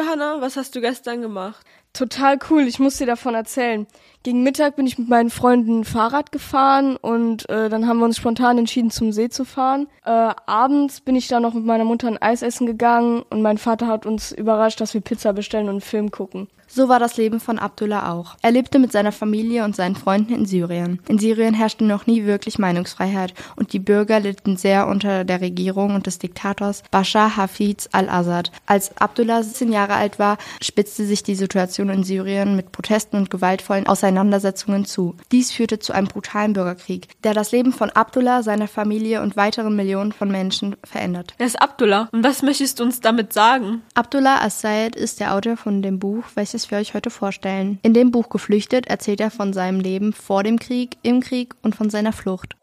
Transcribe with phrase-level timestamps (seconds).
[0.00, 1.66] Johanna, was hast du gestern gemacht?
[1.92, 3.86] Total cool, ich muss dir davon erzählen.
[4.22, 8.16] Gegen Mittag bin ich mit meinen Freunden Fahrrad gefahren und äh, dann haben wir uns
[8.16, 9.88] spontan entschieden, zum See zu fahren.
[10.04, 10.10] Äh,
[10.46, 13.88] abends bin ich dann noch mit meiner Mutter ein Eis essen gegangen und mein Vater
[13.88, 16.48] hat uns überrascht, dass wir Pizza bestellen und einen Film gucken.
[16.72, 18.36] So war das Leben von Abdullah auch.
[18.42, 21.00] Er lebte mit seiner Familie und seinen Freunden in Syrien.
[21.08, 25.96] In Syrien herrschte noch nie wirklich Meinungsfreiheit und die Bürger litten sehr unter der Regierung
[25.96, 28.52] und des Diktators Bashar Hafiz al-Assad.
[28.66, 33.30] Als Abdullah 17 Jahre alt war, spitzte sich die Situation in Syrien mit Protesten und
[33.30, 35.16] gewaltvollen Auseinandersetzungen zu.
[35.32, 39.74] Dies führte zu einem brutalen Bürgerkrieg, der das Leben von Abdullah, seiner Familie und weiteren
[39.74, 41.34] Millionen von Menschen verändert.
[41.36, 42.08] Wer ist Abdullah?
[42.12, 43.82] Und was möchtest du uns damit sagen?
[43.94, 47.78] Abdullah As-Sayed ist der Autor von dem Buch, welches welches wir euch heute vorstellen.
[47.82, 51.74] In dem Buch Geflüchtet erzählt er von seinem Leben vor dem Krieg, im Krieg und
[51.74, 52.56] von seiner Flucht.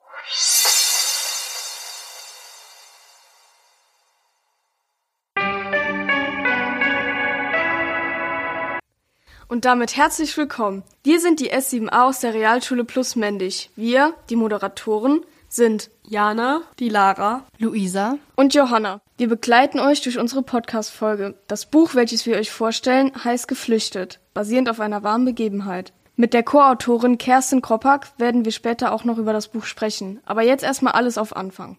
[9.50, 10.84] Und damit herzlich willkommen.
[11.04, 13.70] Wir sind die S7a aus der Realschule Plus Mendig.
[13.78, 19.02] Wir, die Moderatoren, sind Jana, die Lara, Luisa und Johanna.
[19.18, 21.36] Wir begleiten euch durch unsere Podcast-Folge.
[21.48, 25.94] Das Buch, welches wir euch vorstellen, heißt Geflüchtet, basierend auf einer wahren Begebenheit.
[26.16, 30.20] Mit der Co-Autorin Kerstin Kroppak werden wir später auch noch über das Buch sprechen.
[30.26, 31.78] Aber jetzt erstmal alles auf Anfang.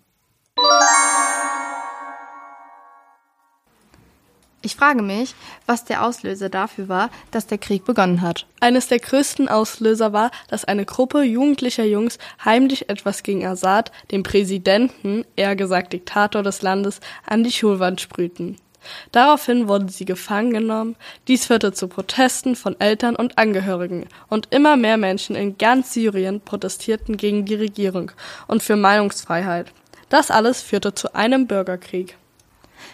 [4.61, 8.45] Ich frage mich, was der Auslöser dafür war, dass der Krieg begonnen hat.
[8.59, 14.25] Eines der größten Auslöser war, dass eine Gruppe jugendlicher Jungs heimlich etwas gegen Assad, den
[14.25, 18.57] Präsidenten, eher gesagt Diktator des Landes, an die Schulwand sprühten.
[19.13, 20.97] Daraufhin wurden sie gefangen genommen.
[21.29, 24.07] Dies führte zu Protesten von Eltern und Angehörigen.
[24.29, 28.11] Und immer mehr Menschen in ganz Syrien protestierten gegen die Regierung
[28.49, 29.73] und für Meinungsfreiheit.
[30.09, 32.17] Das alles führte zu einem Bürgerkrieg.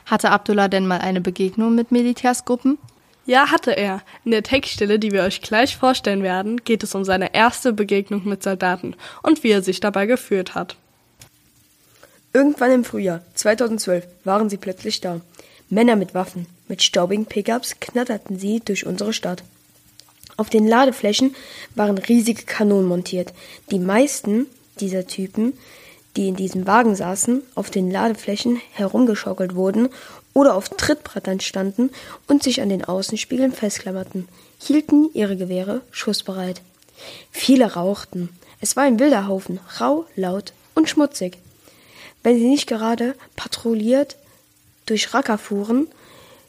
[0.06, 2.78] Hatte Abdullah denn mal eine Begegnung mit Militärsgruppen?
[3.26, 4.02] Ja, hatte er.
[4.24, 8.28] In der Textstelle, die wir euch gleich vorstellen werden, geht es um seine erste Begegnung
[8.28, 10.76] mit Soldaten und wie er sich dabei gefühlt hat.
[12.34, 15.20] Irgendwann im Frühjahr 2012 waren sie plötzlich da.
[15.70, 19.42] Männer mit Waffen, mit staubigen Pickups knatterten sie durch unsere Stadt.
[20.36, 21.34] Auf den Ladeflächen
[21.74, 23.32] waren riesige Kanonen montiert.
[23.70, 24.46] Die meisten
[24.80, 25.54] dieser Typen
[26.16, 29.88] die in diesem Wagen saßen, auf den Ladeflächen herumgeschaukelt wurden
[30.32, 31.90] oder auf Trittbrettern standen
[32.28, 36.62] und sich an den Außenspiegeln festklammerten, hielten ihre Gewehre schussbereit.
[37.30, 38.28] Viele rauchten.
[38.60, 41.38] Es war ein wilder Haufen, rau, laut und schmutzig.
[42.22, 44.16] Wenn sie nicht gerade patrouilliert
[44.86, 45.88] durch Racker fuhren,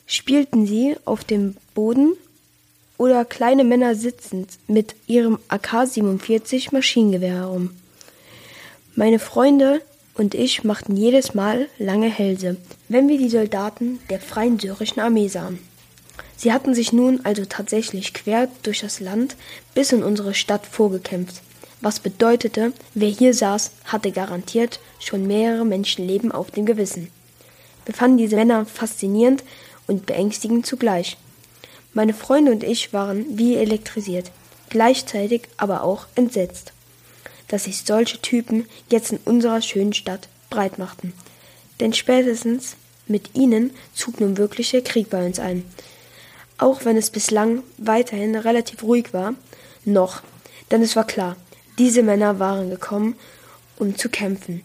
[0.07, 2.13] spielten sie auf dem Boden
[2.97, 7.71] oder kleine Männer sitzend mit ihrem AK-47 Maschinengewehr herum.
[8.97, 9.81] Meine Freunde
[10.13, 12.55] und ich machten jedes Mal lange Hälse,
[12.87, 15.59] wenn wir die Soldaten der Freien Syrischen Armee sahen.
[16.37, 19.35] Sie hatten sich nun also tatsächlich quer durch das Land
[19.73, 21.41] bis in unsere Stadt vorgekämpft,
[21.81, 27.11] was bedeutete, wer hier saß, hatte garantiert schon mehrere Menschenleben auf dem Gewissen.
[27.83, 29.43] Wir fanden diese Männer faszinierend
[29.87, 31.17] und beängstigend zugleich.
[31.93, 34.31] Meine Freunde und ich waren wie elektrisiert,
[34.69, 36.71] gleichzeitig aber auch entsetzt
[37.47, 41.13] dass sich solche Typen jetzt in unserer schönen Stadt breit machten.
[41.79, 42.75] Denn spätestens
[43.07, 45.63] mit ihnen zog nun wirklich der Krieg bei uns ein.
[46.57, 49.35] Auch wenn es bislang weiterhin relativ ruhig war,
[49.83, 50.21] noch,
[50.71, 51.35] denn es war klar,
[51.77, 53.15] diese Männer waren gekommen,
[53.77, 54.63] um zu kämpfen,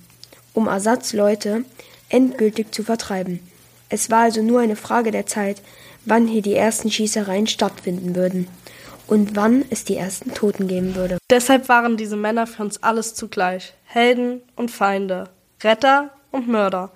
[0.55, 1.65] um Ersatzleute
[2.09, 3.41] endgültig zu vertreiben.
[3.89, 5.61] Es war also nur eine Frage der Zeit,
[6.05, 8.47] wann hier die ersten Schießereien stattfinden würden
[9.11, 11.19] und wann es die ersten Toten geben würde.
[11.29, 13.75] Deshalb waren diese Männer für uns alles zugleich.
[13.85, 15.29] Helden und Feinde,
[15.63, 16.91] Retter und Mörder.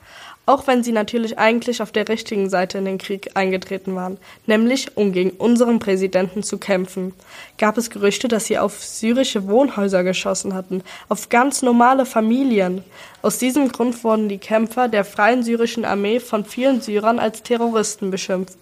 [0.47, 4.97] Auch wenn sie natürlich eigentlich auf der richtigen Seite in den Krieg eingetreten waren, nämlich
[4.97, 7.15] um gegen unseren Präsidenten zu kämpfen,
[7.57, 12.85] gab es Gerüchte, dass sie auf syrische Wohnhäuser geschossen hatten, auf ganz normale Familien.
[13.23, 18.11] Aus diesem Grund wurden die Kämpfer der Freien Syrischen Armee von vielen Syrern als Terroristen
[18.11, 18.59] beschimpft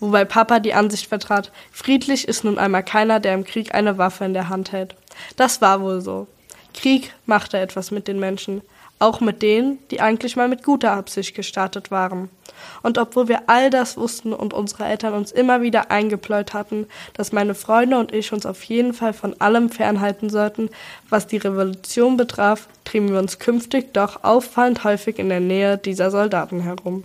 [0.00, 4.24] wobei Papa die Ansicht vertrat, friedlich ist nun einmal keiner, der im Krieg eine Waffe
[4.24, 4.94] in der Hand hält.
[5.36, 6.26] Das war wohl so.
[6.74, 8.62] Krieg machte etwas mit den Menschen,
[8.98, 12.30] auch mit denen, die eigentlich mal mit guter Absicht gestartet waren.
[12.82, 17.32] Und obwohl wir all das wussten und unsere Eltern uns immer wieder eingepläut hatten, dass
[17.32, 20.70] meine Freunde und ich uns auf jeden Fall von allem fernhalten sollten,
[21.10, 26.10] was die Revolution betraf, trieben wir uns künftig doch auffallend häufig in der Nähe dieser
[26.10, 27.04] Soldaten herum.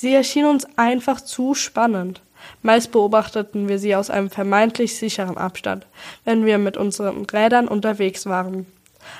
[0.00, 2.20] Sie erschien uns einfach zu spannend.
[2.62, 5.86] Meist beobachteten wir sie aus einem vermeintlich sicheren Abstand,
[6.24, 8.66] wenn wir mit unseren Rädern unterwegs waren.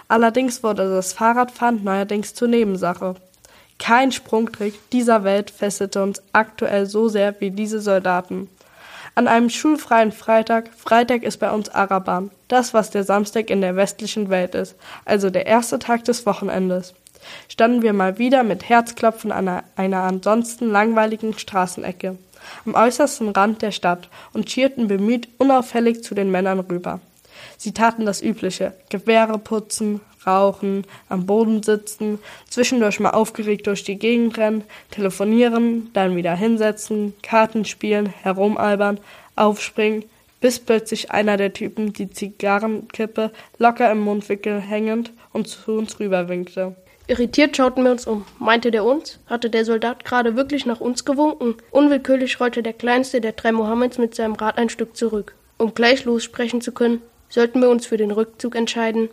[0.07, 3.17] Allerdings wurde das Fahrradfahren neuerdings zur Nebensache.
[3.81, 8.49] Kein Sprungtrick dieser Welt fesselte uns aktuell so sehr wie diese Soldaten.
[9.17, 13.75] An einem schulfreien Freitag, Freitag ist bei uns Araban, das was der Samstag in der
[13.75, 16.95] westlichen Welt ist, also der erste Tag des Wochenendes,
[17.49, 22.17] standen wir mal wieder mit Herzklopfen an einer ansonsten langweiligen Straßenecke
[22.65, 27.01] am äußersten Rand der Stadt und schierten bemüht unauffällig zu den Männern rüber.
[27.57, 33.99] Sie taten das Übliche, Gewehre putzen, rauchen, am Boden sitzen, zwischendurch mal aufgeregt durch die
[33.99, 38.99] Gegend rennen, telefonieren, dann wieder hinsetzen, Karten spielen, herumalbern,
[39.37, 40.05] aufspringen,
[40.41, 46.77] bis plötzlich einer der Typen die Zigarrenkippe locker im Mundwickel hängend und zu uns rüberwinkte.
[47.09, 48.27] Irritiert schauten wir uns um.
[48.39, 49.19] Meinte der uns?
[49.27, 51.55] Hatte der Soldat gerade wirklich nach uns gewunken?
[51.71, 55.35] Unwillkürlich rollte der kleinste der drei Mohammeds mit seinem Rad ein Stück zurück.
[55.57, 57.01] Um gleich lossprechen zu können,
[57.31, 59.09] sollten wir uns für den Rückzug entscheiden.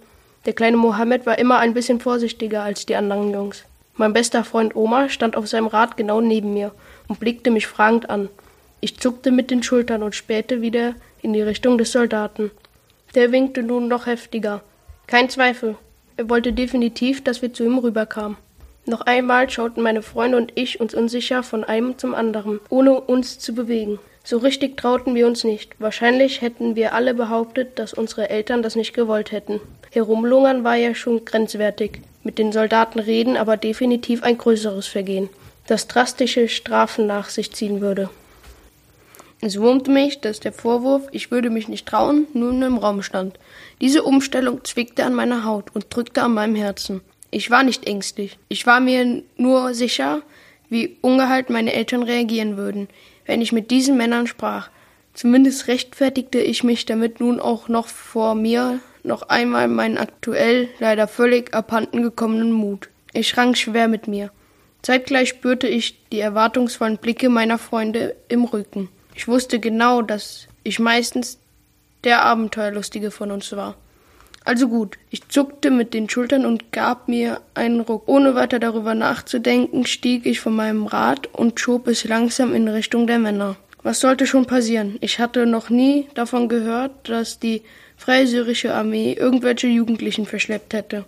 [0.45, 3.63] Der kleine Mohammed war immer ein bisschen vorsichtiger als die anderen Jungs.
[3.95, 6.73] Mein bester Freund Omar stand auf seinem Rad genau neben mir
[7.07, 8.27] und blickte mich fragend an.
[8.81, 12.51] Ich zuckte mit den Schultern und spähte wieder in die Richtung des Soldaten.
[13.15, 14.61] Der winkte nun noch heftiger.
[15.07, 15.77] Kein Zweifel,
[16.17, 18.37] er wollte definitiv, dass wir zu ihm rüberkamen.
[18.85, 23.39] Noch einmal schauten meine Freunde und ich uns unsicher von einem zum anderen, ohne uns
[23.39, 23.99] zu bewegen.
[24.23, 25.73] So richtig trauten wir uns nicht.
[25.79, 29.59] Wahrscheinlich hätten wir alle behauptet, dass unsere Eltern das nicht gewollt hätten.
[29.91, 32.01] Herumlungern war ja schon grenzwertig.
[32.23, 35.29] Mit den Soldaten reden aber definitiv ein größeres Vergehen,
[35.67, 38.09] das drastische Strafen nach sich ziehen würde.
[39.41, 43.37] Es wurmte mich, dass der Vorwurf, ich würde mich nicht trauen, nun im Raum stand.
[43.81, 47.01] Diese Umstellung zwickte an meiner Haut und drückte an meinem Herzen.
[47.31, 48.37] Ich war nicht ängstlich.
[48.47, 50.21] Ich war mir nur sicher,
[50.69, 52.87] wie ungehalten meine Eltern reagieren würden,
[53.25, 54.69] wenn ich mit diesen Männern sprach.
[55.13, 61.07] Zumindest rechtfertigte ich mich damit nun auch noch vor mir noch einmal meinen aktuell leider
[61.07, 62.89] völlig abhanden gekommenen Mut.
[63.13, 64.31] Ich rang schwer mit mir.
[64.81, 68.89] Zeitgleich spürte ich die erwartungsvollen Blicke meiner Freunde im Rücken.
[69.15, 71.39] Ich wusste genau, dass ich meistens
[72.05, 73.75] der Abenteuerlustige von uns war.
[74.45, 78.07] Also gut, ich zuckte mit den Schultern und gab mir einen Ruck.
[78.07, 83.07] Ohne weiter darüber nachzudenken, stieg ich von meinem Rad und schob es langsam in Richtung
[83.07, 83.55] der Männer.
[83.81, 84.97] Was sollte schon passieren?
[85.01, 87.63] Ich hatte noch nie davon gehört, dass die
[87.97, 91.05] Freie Syrische Armee irgendwelche Jugendlichen verschleppt hätte.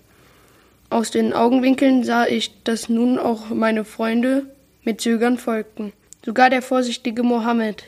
[0.90, 4.48] Aus den Augenwinkeln sah ich, dass nun auch meine Freunde
[4.84, 5.94] mit Zögern folgten.
[6.26, 7.84] Sogar der vorsichtige Mohammed,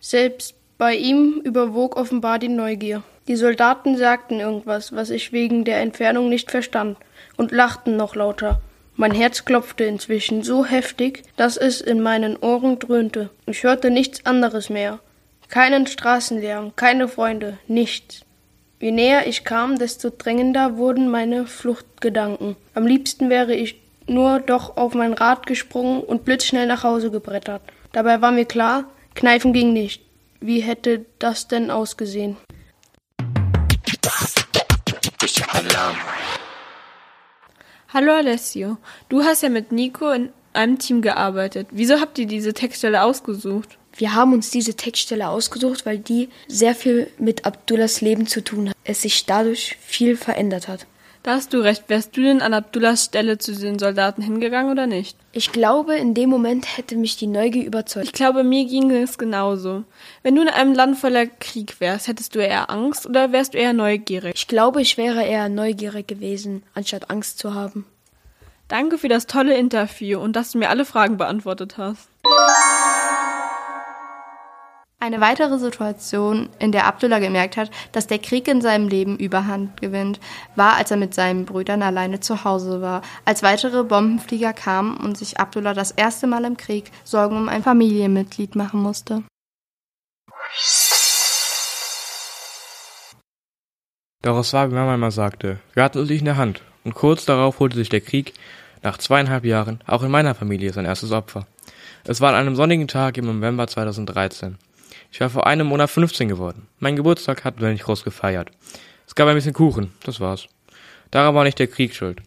[0.00, 3.02] selbst bei ihm überwog offenbar die Neugier.
[3.28, 6.96] Die Soldaten sagten irgendwas, was ich wegen der Entfernung nicht verstand,
[7.36, 8.60] und lachten noch lauter.
[8.94, 13.30] Mein Herz klopfte inzwischen so heftig, dass es in meinen Ohren dröhnte.
[13.46, 15.00] Ich hörte nichts anderes mehr.
[15.48, 18.22] Keinen Straßenlärm, keine Freunde, nichts.
[18.80, 22.56] Je näher ich kam, desto drängender wurden meine Fluchtgedanken.
[22.74, 27.62] Am liebsten wäre ich nur doch auf mein Rad gesprungen und blitzschnell nach Hause gebrettert.
[27.92, 28.84] Dabei war mir klar,
[29.14, 30.05] Kneifen ging nicht.
[30.40, 32.36] Wie hätte das denn ausgesehen?
[37.88, 38.76] Hallo Alessio,
[39.08, 41.68] du hast ja mit Nico in einem Team gearbeitet.
[41.70, 43.78] Wieso habt ihr diese Textstelle ausgesucht?
[43.94, 48.68] Wir haben uns diese Textstelle ausgesucht, weil die sehr viel mit Abdullahs Leben zu tun
[48.68, 48.76] hat.
[48.84, 50.86] Es sich dadurch viel verändert hat.
[51.26, 51.88] Da hast du recht.
[51.88, 55.18] Wärst du denn an Abdullahs Stelle zu den Soldaten hingegangen oder nicht?
[55.32, 58.06] Ich glaube, in dem Moment hätte mich die Neugier überzeugt.
[58.06, 59.82] Ich glaube, mir ging es genauso.
[60.22, 63.58] Wenn du in einem Land voller Krieg wärst, hättest du eher Angst oder wärst du
[63.58, 64.34] eher neugierig?
[64.36, 67.86] Ich glaube, ich wäre eher neugierig gewesen, anstatt Angst zu haben.
[68.68, 72.08] Danke für das tolle Interview und dass du mir alle Fragen beantwortet hast.
[74.98, 79.78] Eine weitere Situation, in der Abdullah gemerkt hat, dass der Krieg in seinem Leben Überhand
[79.78, 80.20] gewinnt,
[80.54, 83.02] war, als er mit seinen Brüdern alleine zu Hause war.
[83.26, 87.62] Als weitere Bombenflieger kamen und sich Abdullah das erste Mal im Krieg Sorgen um ein
[87.62, 89.22] Familienmitglied machen musste.
[94.22, 96.62] Es war, wie Mama immer sagte, wir hatten uns nicht in der Hand.
[96.84, 98.32] Und kurz darauf holte sich der Krieg,
[98.82, 101.46] nach zweieinhalb Jahren, auch in meiner Familie sein erstes Opfer.
[102.04, 104.56] Es war an einem sonnigen Tag im November 2013.
[105.12, 106.68] Ich war vor einem Monat 15 geworden.
[106.78, 108.50] Mein Geburtstag hatten wir nicht groß gefeiert.
[109.06, 110.48] Es gab ein bisschen Kuchen, das war's.
[111.10, 112.20] Daran war nicht der Krieg schuld.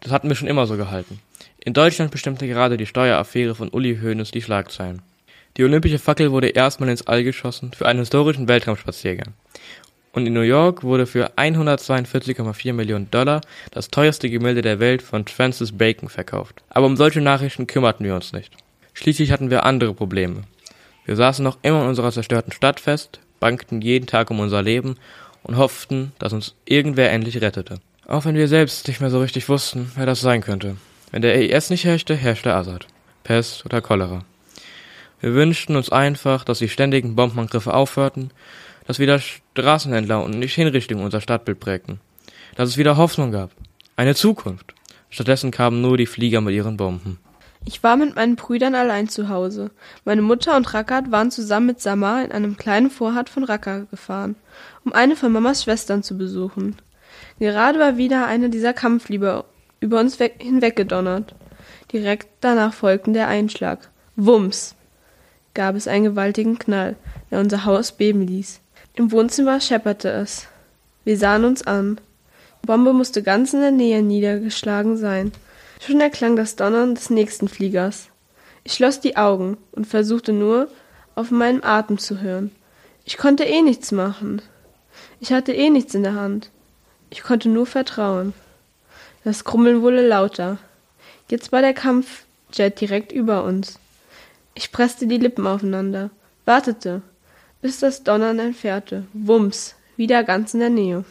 [0.00, 1.20] Das hatten wir schon immer so gehalten.
[1.60, 5.02] In Deutschland bestimmte gerade die Steueraffäre von Uli Hoeneß die Schlagzeilen.
[5.56, 9.34] Die olympische Fackel wurde erstmal ins All geschossen für einen historischen Weltraumspaziergang.
[10.12, 15.26] Und in New York wurde für 142,4 Millionen Dollar das teuerste Gemälde der Welt von
[15.26, 16.62] Francis Bacon verkauft.
[16.70, 18.52] Aber um solche Nachrichten kümmerten wir uns nicht.
[18.94, 20.42] Schließlich hatten wir andere Probleme.
[21.08, 24.96] Wir saßen noch immer in unserer zerstörten Stadt fest, bangten jeden Tag um unser Leben
[25.42, 27.80] und hofften, dass uns irgendwer endlich rettete.
[28.06, 30.76] Auch wenn wir selbst nicht mehr so richtig wussten, wer das sein könnte.
[31.10, 32.86] Wenn der IS nicht herrschte, herrschte Assad.
[33.24, 34.26] Pest oder Cholera.
[35.22, 38.30] Wir wünschten uns einfach, dass die ständigen Bombenangriffe aufhörten,
[38.86, 42.00] dass wieder Straßenhändler und nicht Hinrichtungen unser Stadtbild prägten,
[42.54, 43.52] dass es wieder Hoffnung gab,
[43.96, 44.74] eine Zukunft.
[45.08, 47.18] Stattdessen kamen nur die Flieger mit ihren Bomben.
[47.68, 49.70] Ich war mit meinen Brüdern allein zu Hause.
[50.06, 54.36] Meine Mutter und Rakat waren zusammen mit Samar in einem kleinen Vorhat von Raqqa gefahren,
[54.86, 56.76] um eine von Mamas Schwestern zu besuchen.
[57.38, 59.44] Gerade war wieder eine dieser Kampflieber
[59.80, 61.34] über uns hinweggedonnert.
[61.92, 63.90] Direkt danach folgte der Einschlag.
[64.16, 64.74] Wumms!
[65.52, 66.96] gab es einen gewaltigen Knall,
[67.30, 68.60] der unser Haus beben ließ.
[68.94, 70.48] Im Wohnzimmer schepperte es.
[71.04, 72.00] Wir sahen uns an.
[72.62, 75.32] Die Bombe musste ganz in der Nähe niedergeschlagen sein.
[75.80, 78.08] Schon erklang das Donnern des nächsten Fliegers.
[78.64, 80.68] Ich schloss die Augen und versuchte nur,
[81.14, 82.50] auf meinen Atem zu hören.
[83.04, 84.42] Ich konnte eh nichts machen.
[85.20, 86.50] Ich hatte eh nichts in der Hand.
[87.10, 88.34] Ich konnte nur vertrauen.
[89.24, 90.58] Das Krummeln wurde lauter.
[91.30, 93.78] Jetzt war der Kampfjet direkt über uns.
[94.54, 96.10] Ich presste die Lippen aufeinander,
[96.44, 97.02] wartete,
[97.60, 99.06] bis das Donnern entfernte.
[99.12, 101.04] Wumms, wieder ganz in der Nähe.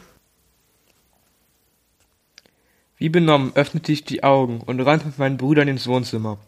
[2.98, 6.38] Wie benommen öffnete ich die Augen und rannte mit meinen Brüdern ins Wohnzimmer.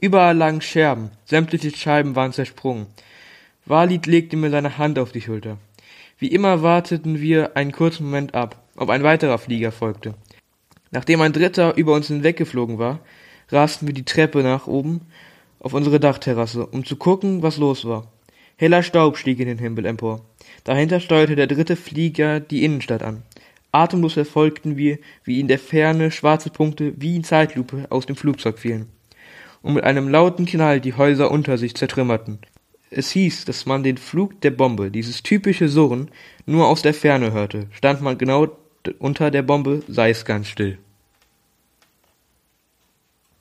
[0.00, 2.86] Überall lagen Scherben, sämtliche Scheiben waren zersprungen.
[3.64, 5.58] Walid legte mir seine Hand auf die Schulter.
[6.18, 10.14] Wie immer warteten wir einen kurzen Moment ab, ob ein weiterer Flieger folgte.
[10.92, 13.00] Nachdem ein dritter über uns hinweggeflogen war,
[13.48, 15.00] rasten wir die Treppe nach oben
[15.58, 18.12] auf unsere Dachterrasse, um zu gucken, was los war.
[18.56, 20.24] Heller Staub stieg in den Himmel empor.
[20.64, 23.24] Dahinter steuerte der dritte Flieger die Innenstadt an.
[23.76, 28.58] Atemlos verfolgten wir, wie in der Ferne schwarze Punkte wie in Zeitlupe aus dem Flugzeug
[28.58, 28.88] fielen
[29.66, 32.38] und mit einem lauten Knall die Häuser unter sich zertrümmerten.
[32.90, 36.08] Es hieß, dass man den Flug der Bombe, dieses typische Surren,
[36.46, 37.66] nur aus der Ferne hörte.
[37.72, 38.46] Stand man genau
[39.00, 40.78] unter der Bombe, sei es ganz still.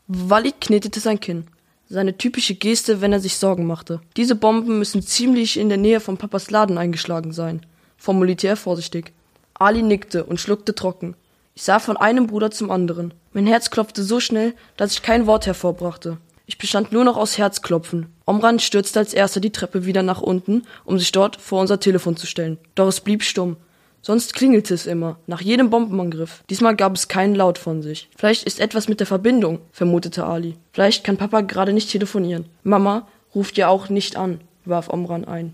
[0.08, 1.46] Walid knetete sein Kinn.
[1.88, 4.02] Seine typische Geste, wenn er sich Sorgen machte.
[4.18, 7.64] Diese Bomben müssen ziemlich in der Nähe von Papas Laden eingeschlagen sein.
[7.98, 9.14] Vom Militär vorsichtig.
[9.56, 11.16] Ali nickte und schluckte trocken.
[11.56, 13.14] Ich sah von einem Bruder zum anderen.
[13.32, 16.18] Mein Herz klopfte so schnell, dass ich kein Wort hervorbrachte.
[16.46, 18.08] Ich bestand nur noch aus Herzklopfen.
[18.26, 22.18] Omran stürzte als erster die Treppe wieder nach unten, um sich dort vor unser Telefon
[22.18, 22.58] zu stellen.
[22.76, 23.56] Doch es blieb stumm.
[24.02, 26.44] Sonst klingelte es immer, nach jedem Bombenangriff.
[26.52, 28.10] Diesmal gab es keinen Laut von sich.
[28.16, 30.58] Vielleicht ist etwas mit der Verbindung, vermutete Ali.
[30.74, 32.46] Vielleicht kann Papa gerade nicht telefonieren.
[32.62, 35.54] Mama ruft ja auch nicht an, warf Omran ein.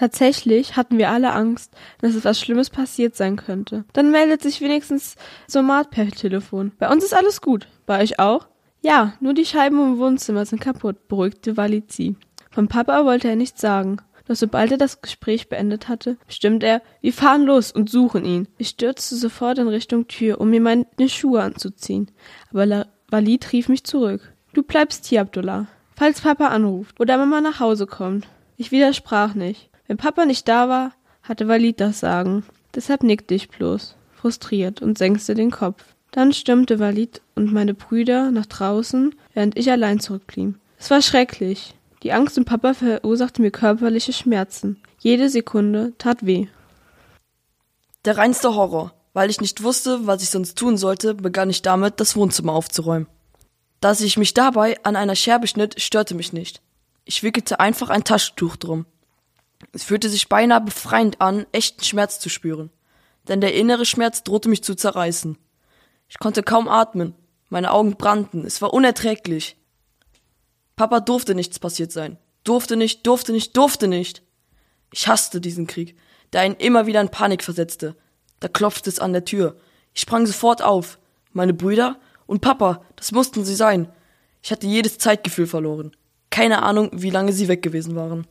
[0.00, 3.84] Tatsächlich hatten wir alle Angst, dass etwas Schlimmes passiert sein könnte.
[3.92, 5.16] Dann meldet sich wenigstens
[5.46, 6.72] Somat per Telefon.
[6.78, 7.68] Bei uns ist alles gut.
[7.84, 8.46] Bei euch auch?
[8.80, 12.16] Ja, nur die Scheiben im Wohnzimmer sind kaputt, beruhigte Valitzi.
[12.50, 13.98] Vom Papa wollte er nichts sagen.
[14.26, 18.48] Doch sobald er das Gespräch beendet hatte, bestimmt er, wir fahren los und suchen ihn.
[18.56, 22.10] Ich stürzte sofort in Richtung Tür, um mir meine Schuhe anzuziehen.
[22.48, 24.32] Aber La Walid rief mich zurück.
[24.54, 25.66] Du bleibst hier, Abdullah.
[25.94, 28.28] Falls Papa anruft oder Mama nach Hause kommt.
[28.56, 29.69] Ich widersprach nicht.
[29.90, 30.92] Wenn Papa nicht da war,
[31.24, 32.44] hatte Walid das Sagen.
[32.76, 35.82] Deshalb nickte ich bloß, frustriert und senkte den Kopf.
[36.12, 40.54] Dann stürmte Walid und meine Brüder nach draußen, während ich allein zurückblieb.
[40.78, 41.74] Es war schrecklich.
[42.04, 44.80] Die Angst um Papa verursachte mir körperliche Schmerzen.
[45.00, 46.46] Jede Sekunde tat weh.
[48.04, 48.94] Der reinste Horror.
[49.12, 53.08] Weil ich nicht wusste, was ich sonst tun sollte, begann ich damit, das Wohnzimmer aufzuräumen.
[53.80, 56.62] Dass ich mich dabei an einer Scherbe schnitt, störte mich nicht.
[57.06, 58.86] Ich wickelte einfach ein Taschentuch drum.
[59.72, 62.70] Es fühlte sich beinahe befreiend an, echten Schmerz zu spüren.
[63.28, 65.38] Denn der innere Schmerz drohte mich zu zerreißen.
[66.08, 67.14] Ich konnte kaum atmen.
[67.48, 68.44] Meine Augen brannten.
[68.44, 69.56] Es war unerträglich.
[70.76, 72.18] Papa durfte nichts passiert sein.
[72.44, 74.22] Durfte nicht, durfte nicht, durfte nicht.
[74.92, 75.96] Ich hasste diesen Krieg,
[76.32, 77.96] der einen immer wieder in Panik versetzte.
[78.40, 79.56] Da klopfte es an der Tür.
[79.94, 80.98] Ich sprang sofort auf.
[81.32, 83.92] Meine Brüder und Papa, das mussten sie sein.
[84.42, 85.92] Ich hatte jedes Zeitgefühl verloren.
[86.30, 88.26] Keine Ahnung, wie lange sie weg gewesen waren.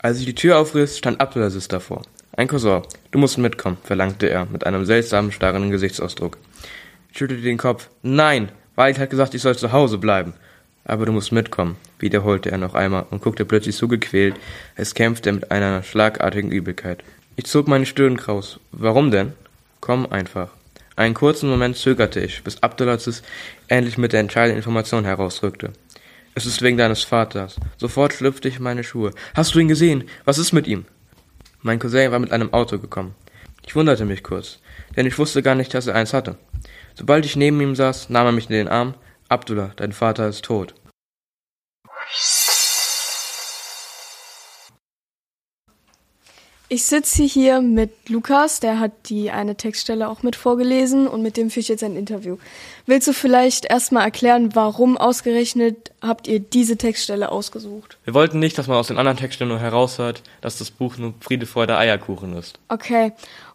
[0.00, 2.02] Als ich die Tür aufriss, stand Abdulaziz davor.
[2.36, 6.38] Ein Cousin, du musst mitkommen, verlangte er mit einem seltsamen, starren Gesichtsausdruck.
[7.10, 7.88] Ich schüttelte den Kopf.
[8.02, 10.34] Nein, Walid hat gesagt, ich soll zu Hause bleiben.
[10.84, 14.36] Aber du musst mitkommen, wiederholte er noch einmal und guckte plötzlich so gequält,
[14.76, 17.02] als kämpfte er mit einer schlagartigen Übelkeit.
[17.34, 18.60] Ich zog meine Stirn kraus.
[18.70, 19.32] Warum denn?
[19.80, 20.50] Komm einfach.
[20.94, 23.22] Einen kurzen Moment zögerte ich, bis Abdulaziz
[23.66, 25.72] endlich mit der entscheidenden Information herausrückte.
[26.38, 27.56] Es ist wegen deines Vaters.
[27.78, 29.10] Sofort schlüpfte ich in meine Schuhe.
[29.34, 30.04] Hast du ihn gesehen?
[30.24, 30.84] Was ist mit ihm?
[31.62, 33.16] Mein Cousin war mit einem Auto gekommen.
[33.66, 34.60] Ich wunderte mich kurz,
[34.96, 36.36] denn ich wusste gar nicht, dass er eins hatte.
[36.94, 38.94] Sobald ich neben ihm saß, nahm er mich in den Arm.
[39.28, 40.76] Abdullah, dein Vater ist tot.
[46.70, 51.38] Ich sitze hier mit Lukas, der hat die eine Textstelle auch mit vorgelesen und mit
[51.38, 52.36] dem führe ich jetzt ein Interview.
[52.84, 57.96] Willst du vielleicht erstmal erklären, warum ausgerechnet habt ihr diese Textstelle ausgesucht?
[58.04, 61.14] Wir wollten nicht, dass man aus den anderen Textstellen nur heraushört, dass das Buch nur
[61.20, 62.58] Friede, Freude, Eierkuchen ist.
[62.68, 63.12] Okay.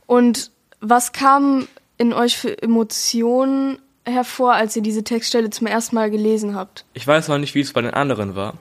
[0.08, 1.68] Und was kam
[2.00, 6.84] in euch für Emotionen hervor, als ihr diese Textstelle zum ersten Mal gelesen habt?
[6.96, 8.56] Ich weiß noch nicht, wie es bei den anderen war.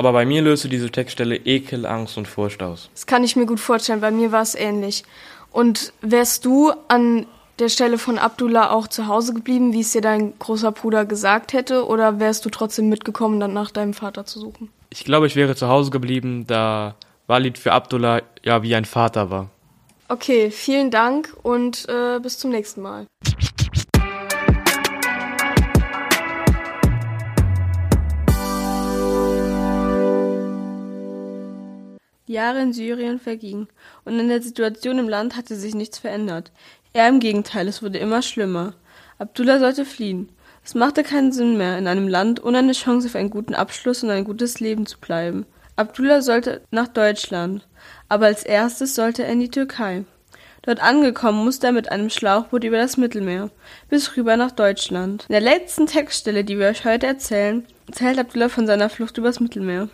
[0.00, 2.88] Aber bei mir löste diese Textstelle Ekel, Angst und Furcht aus.
[2.94, 5.04] Das kann ich mir gut vorstellen, bei mir war es ähnlich.
[5.52, 7.26] Und wärst du an
[7.58, 11.52] der Stelle von Abdullah auch zu Hause geblieben, wie es dir dein großer Bruder gesagt
[11.52, 14.70] hätte, oder wärst du trotzdem mitgekommen, dann nach deinem Vater zu suchen?
[14.88, 16.94] Ich glaube, ich wäre zu Hause geblieben, da
[17.26, 19.50] Walid für Abdullah ja wie ein Vater war.
[20.08, 23.06] Okay, vielen Dank und äh, bis zum nächsten Mal.
[32.30, 33.68] Jahre in Syrien vergingen
[34.04, 36.52] und in der Situation im Land hatte sich nichts verändert.
[36.92, 38.74] Eher im Gegenteil, es wurde immer schlimmer.
[39.18, 40.28] Abdullah sollte fliehen.
[40.64, 44.02] Es machte keinen Sinn mehr, in einem Land ohne eine Chance auf einen guten Abschluss
[44.02, 45.46] und ein gutes Leben zu bleiben.
[45.76, 47.66] Abdullah sollte nach Deutschland,
[48.08, 50.04] aber als erstes sollte er in die Türkei.
[50.62, 53.50] Dort angekommen musste er mit einem Schlauchboot über das Mittelmeer
[53.88, 55.24] bis rüber nach Deutschland.
[55.28, 59.40] In der letzten Textstelle, die wir euch heute erzählen, erzählt Abdullah von seiner Flucht übers
[59.40, 59.88] Mittelmeer.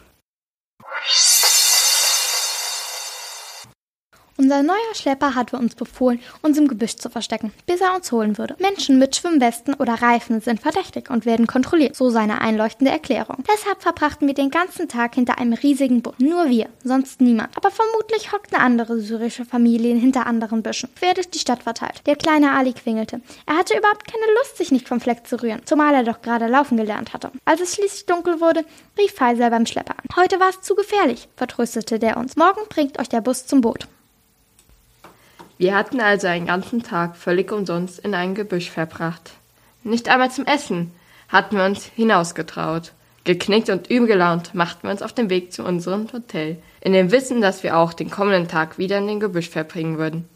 [4.38, 8.37] Unser neuer Schlepper hatte uns befohlen, uns im Gebüsch zu verstecken, bis er uns holen
[8.37, 8.55] würde.
[8.59, 13.43] Menschen mit Schwimmwesten oder Reifen sind verdächtig und werden kontrolliert, so seine einleuchtende Erklärung.
[13.50, 16.21] Deshalb verbrachten wir den ganzen Tag hinter einem riesigen Boot.
[16.21, 17.57] Nur wir, sonst niemand.
[17.57, 22.02] Aber vermutlich hockten andere syrische Familien hinter anderen Büschen, quer durch die Stadt verteilt.
[22.05, 23.23] Der kleine Ali quengelte.
[23.47, 26.47] Er hatte überhaupt keine Lust, sich nicht vom Fleck zu rühren, zumal er doch gerade
[26.47, 27.31] laufen gelernt hatte.
[27.47, 28.66] Als es schließlich dunkel wurde,
[28.99, 30.14] rief Faisal beim Schlepper an.
[30.14, 32.37] Heute war es zu gefährlich, vertröstete der uns.
[32.37, 33.89] Morgen bringt euch der Bus zum Boot.
[35.58, 39.32] Wir hatten also einen ganzen Tag völlig umsonst in ein Gebüsch verbracht.
[39.82, 40.92] Nicht einmal zum Essen
[41.28, 42.92] hatten wir uns hinausgetraut.
[43.25, 47.40] Geknickt und übelgelaunt machten wir uns auf den Weg zu unserem Hotel, in dem Wissen,
[47.40, 50.28] dass wir auch den kommenden Tag wieder in den Gebüsch verbringen würden.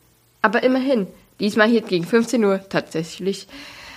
[0.43, 1.07] Aber immerhin,
[1.39, 3.47] diesmal hielt gegen 15 Uhr tatsächlich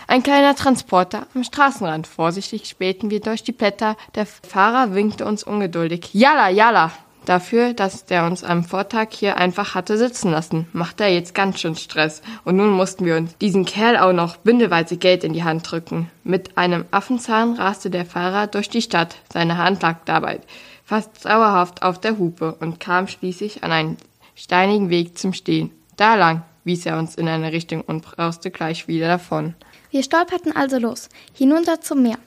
[0.07, 2.05] ein kleiner Transporter am Straßenrand.
[2.05, 3.95] Vorsichtig spähten wir durch die Blätter.
[4.15, 6.13] Der Fahrer winkte uns ungeduldig.
[6.13, 6.91] Jalla, jalla!
[7.25, 11.59] Dafür, dass der uns am Vortag hier einfach hatte sitzen lassen, machte er jetzt ganz
[11.59, 12.21] schön Stress.
[12.43, 16.09] Und nun mussten wir uns diesen Kerl auch noch bündelweise Geld in die Hand drücken.
[16.23, 19.15] Mit einem Affenzahn raste der Fahrer durch die Stadt.
[19.31, 20.41] Seine Hand lag dabei
[20.83, 23.97] fast dauerhaft auf der Hupe und kam schließlich an einen
[24.36, 25.71] steinigen Weg zum Stehen.
[25.95, 29.55] Da lang wies er uns in eine Richtung und brauste gleich wieder davon.
[29.91, 32.17] Wir stolperten also los, hinunter zum Meer.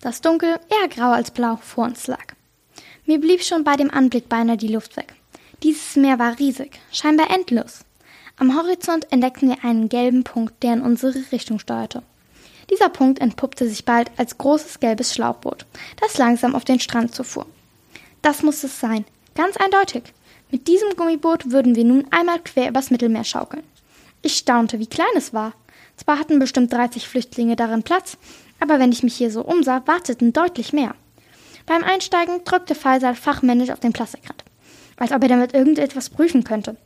[0.00, 2.34] Das Dunkel, eher grau als blau, vor uns lag.
[3.06, 5.14] Mir blieb schon bei dem Anblick beinahe die Luft weg.
[5.62, 7.80] Dieses Meer war riesig, scheinbar endlos.
[8.38, 12.02] Am Horizont entdeckten wir einen gelben Punkt, der in unsere Richtung steuerte.
[12.70, 15.66] Dieser Punkt entpuppte sich bald als großes gelbes Schlauchboot,
[16.00, 17.46] das langsam auf den Strand zufuhr.
[18.22, 20.04] Das musste es sein, ganz eindeutig.
[20.50, 23.64] Mit diesem Gummiboot würden wir nun einmal quer übers Mittelmeer schaukeln.
[24.22, 25.52] Ich staunte, wie klein es war.
[25.96, 28.16] Zwar hatten bestimmt 30 Flüchtlinge darin Platz,
[28.60, 30.94] aber wenn ich mich hier so umsah, warteten deutlich mehr.
[31.66, 34.44] Beim Einsteigen drückte Faisal fachmännisch auf den Plastikrand,
[34.96, 36.76] als ob er damit irgendetwas prüfen könnte.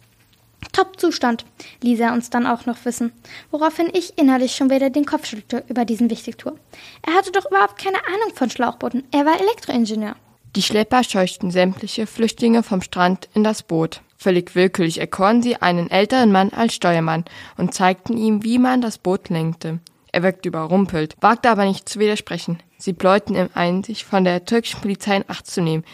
[0.73, 1.45] Top-Zustand,
[1.83, 3.13] ließ er uns dann auch noch wissen,
[3.51, 6.57] woraufhin ich innerlich schon wieder den Kopf schüttelte über diesen Wichtigtour.
[7.03, 10.17] Er hatte doch überhaupt keine Ahnung von Schlauchbooten, er war Elektroingenieur.
[10.57, 14.01] Die Schlepper scheuchten sämtliche Flüchtlinge vom Strand in das Boot.
[14.17, 17.25] Völlig willkürlich erkoren sie einen älteren Mann als Steuermann
[17.57, 19.79] und zeigten ihm, wie man das Boot lenkte.
[20.13, 22.59] Er wirkte überrumpelt, wagte aber nicht zu widersprechen.
[22.79, 25.85] Sie bläuten ihm ein, sich von der türkischen Polizei in Acht zu nehmen.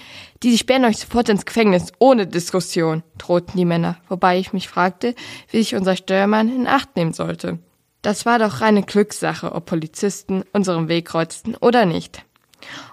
[0.42, 5.14] Die sperren euch sofort ins Gefängnis, ohne Diskussion, drohten die Männer, wobei ich mich fragte,
[5.50, 7.58] wie sich unser Steuermann in Acht nehmen sollte.
[8.02, 12.24] Das war doch reine Glückssache, ob Polizisten unseren Weg kreuzten oder nicht.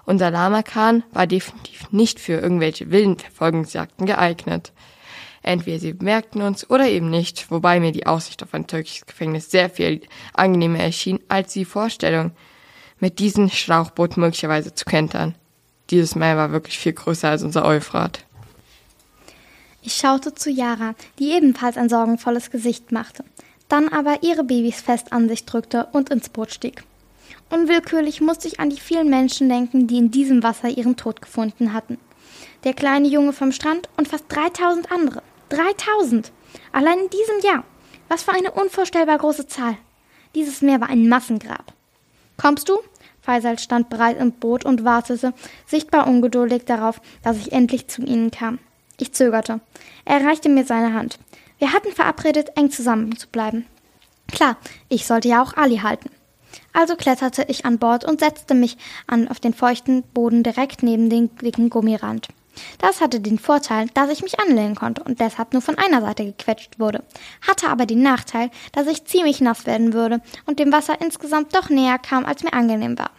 [0.04, 4.72] Unser Lama-Khan war definitiv nicht für irgendwelche wilden Verfolgungsjagden geeignet.
[5.42, 9.50] Entweder sie bemerkten uns oder eben nicht, wobei mir die Aussicht auf ein türkisches Gefängnis
[9.50, 10.00] sehr viel
[10.34, 12.32] angenehmer erschien als die Vorstellung,
[13.00, 15.34] mit diesem Schlauchboot möglicherweise zu kentern.
[15.90, 18.24] Dieses Meer war wirklich viel größer als unser Euphrat.
[19.82, 23.24] Ich schaute zu Yara, die ebenfalls ein sorgenvolles Gesicht machte,
[23.68, 26.84] dann aber ihre Babys fest an sich drückte und ins Boot stieg.
[27.50, 31.72] Unwillkürlich musste ich an die vielen Menschen denken, die in diesem Wasser ihren Tod gefunden
[31.72, 31.98] hatten.
[32.62, 35.22] Der kleine Junge vom Strand und fast 3000 andere.
[35.52, 36.32] 3000!
[36.72, 37.64] Allein in diesem Jahr.
[38.08, 39.76] Was für eine unvorstellbar große Zahl.
[40.34, 41.74] Dieses Meer war ein Massengrab.
[42.38, 42.78] Kommst du?
[43.20, 45.32] Faisal stand bereit im Boot und wartete,
[45.66, 48.58] sichtbar ungeduldig darauf, dass ich endlich zu ihnen kam.
[48.98, 49.60] Ich zögerte.
[50.04, 51.18] Er reichte mir seine Hand.
[51.58, 53.66] Wir hatten verabredet, eng zusammen zu bleiben.
[54.28, 54.56] Klar,
[54.88, 56.10] ich sollte ja auch Ali halten.
[56.72, 61.10] Also kletterte ich an Bord und setzte mich an auf den feuchten Boden direkt neben
[61.10, 62.28] den dicken Gummirand.
[62.78, 66.24] Das hatte den Vorteil, dass ich mich anlehnen konnte und deshalb nur von einer Seite
[66.24, 67.02] gequetscht wurde,
[67.46, 71.68] hatte aber den Nachteil, dass ich ziemlich nass werden würde und dem Wasser insgesamt doch
[71.68, 73.10] näher kam, als mir angenehm war.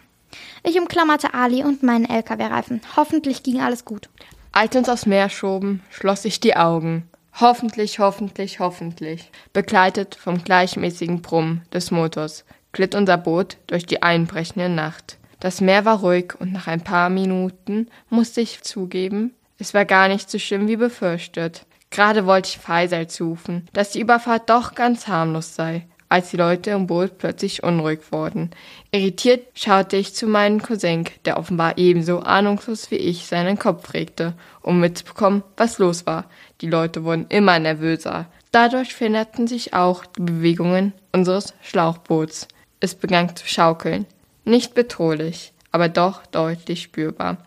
[0.62, 2.80] Ich umklammerte Ali und meinen LKW-Reifen.
[2.96, 4.08] Hoffentlich ging alles gut.
[4.52, 7.08] Als wir uns aufs Meer schoben, schloss ich die Augen.
[7.40, 9.30] Hoffentlich, hoffentlich, hoffentlich.
[9.52, 15.16] Begleitet vom gleichmäßigen Brummen des Motors glitt unser Boot durch die einbrechende Nacht.
[15.44, 20.08] Das Meer war ruhig und nach ein paar Minuten musste ich zugeben, es war gar
[20.08, 21.66] nicht so schlimm wie befürchtet.
[21.90, 26.70] Gerade wollte ich Faisal zurufen, dass die Überfahrt doch ganz harmlos sei, als die Leute
[26.70, 28.52] im Boot plötzlich unruhig wurden.
[28.90, 34.32] Irritiert schaute ich zu meinem Cousin, der offenbar ebenso ahnungslos wie ich seinen Kopf regte,
[34.62, 36.24] um mitzubekommen, was los war.
[36.62, 38.28] Die Leute wurden immer nervöser.
[38.50, 42.48] Dadurch veränderten sich auch die Bewegungen unseres Schlauchboots.
[42.80, 44.06] Es begann zu schaukeln.
[44.44, 47.38] Nicht bedrohlich, aber doch deutlich spürbar.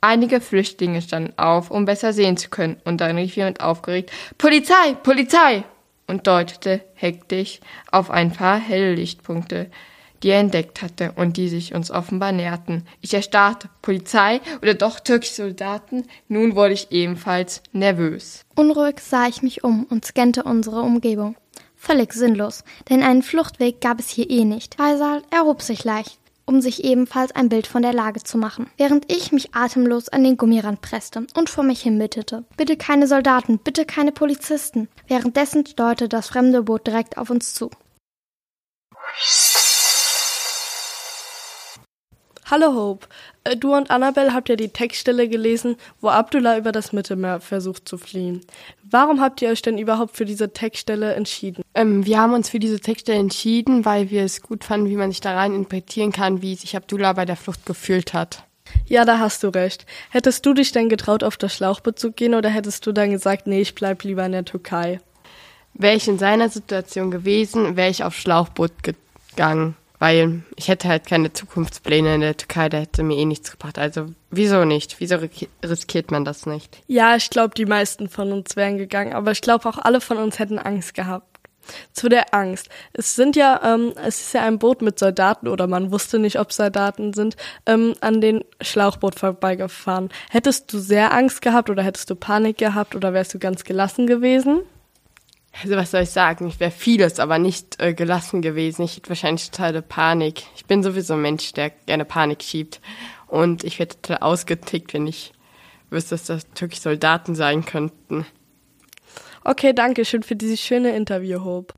[0.00, 4.94] Einige Flüchtlinge standen auf, um besser sehen zu können, und dann rief jemand aufgeregt Polizei,
[5.02, 5.62] Polizei
[6.08, 7.60] und deutete hektisch
[7.92, 9.70] auf ein paar helle Lichtpunkte,
[10.22, 12.84] die er entdeckt hatte und die sich uns offenbar näherten.
[13.00, 13.68] Ich erstarrte.
[13.80, 16.04] Polizei oder doch türkische Soldaten?
[16.28, 18.44] Nun wurde ich ebenfalls nervös.
[18.56, 21.36] Unruhig sah ich mich um und scannte unsere Umgebung.
[21.76, 24.76] Völlig sinnlos, denn einen Fluchtweg gab es hier eh nicht.
[24.76, 29.10] Faisal erhob sich leicht um sich ebenfalls ein Bild von der Lage zu machen, während
[29.12, 32.44] ich mich atemlos an den Gummirand presste und vor mich hin bittete.
[32.56, 34.88] Bitte keine Soldaten, bitte keine Polizisten.
[35.08, 37.70] Währenddessen steuerte das fremde Boot direkt auf uns zu.
[42.50, 43.06] Hallo Hope,
[43.44, 47.88] äh, du und Annabelle habt ja die Textstelle gelesen, wo Abdullah über das Mittelmeer versucht
[47.88, 48.40] zu fliehen.
[48.82, 51.62] Warum habt ihr euch denn überhaupt für diese Textstelle entschieden?
[51.74, 55.10] Ähm, wir haben uns für diese Textstelle entschieden, weil wir es gut fanden, wie man
[55.10, 58.44] sich da rein interpretieren kann, wie sich Abdullah bei der Flucht gefühlt hat.
[58.86, 59.86] Ja, da hast du recht.
[60.10, 63.46] Hättest du dich denn getraut, auf das Schlauchboot zu gehen oder hättest du dann gesagt,
[63.46, 65.00] nee, ich bleib lieber in der Türkei?
[65.74, 71.06] Wäre ich in seiner Situation gewesen, wäre ich auf Schlauchboot gegangen weil ich hätte halt
[71.06, 73.78] keine Zukunftspläne in der Türkei, da hätte mir eh nichts gebracht.
[73.78, 74.98] Also wieso nicht?
[74.98, 75.18] Wieso
[75.62, 76.82] riskiert man das nicht?
[76.88, 80.16] Ja, ich glaube, die meisten von uns wären gegangen, aber ich glaube auch alle von
[80.16, 81.28] uns hätten Angst gehabt.
[81.92, 82.68] Zu der Angst.
[82.92, 86.40] Es sind ja, ähm, es ist ja ein Boot mit Soldaten oder man wusste nicht,
[86.40, 87.36] ob Soldaten sind,
[87.66, 90.08] ähm, an den Schlauchboot vorbeigefahren.
[90.32, 94.08] Hättest du sehr Angst gehabt oder hättest du Panik gehabt oder wärst du ganz gelassen
[94.08, 94.62] gewesen?
[95.60, 96.48] Also was soll ich sagen?
[96.48, 98.82] Ich wäre vieles, aber nicht äh, gelassen gewesen.
[98.82, 100.44] Ich hätte wahrscheinlich totale Panik.
[100.56, 102.80] Ich bin sowieso ein Mensch, der gerne Panik schiebt.
[103.26, 105.32] Und ich wäre total ausgetickt, wenn ich
[105.90, 108.26] wüsste, dass das wirklich Soldaten sein könnten.
[109.44, 111.74] Okay, danke schön für dieses schöne Interview, Hope.